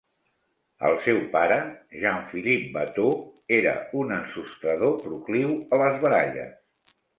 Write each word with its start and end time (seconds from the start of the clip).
El 0.87 0.95
seu 1.07 1.19
pare, 1.35 1.57
Jean-Philippe 2.05 2.73
Watteau, 2.79 3.13
era 3.59 3.75
un 4.01 4.15
ensostrador 4.17 4.99
procliu 5.07 5.55
a 5.57 5.83
les 5.85 6.03
baralles. 6.09 7.01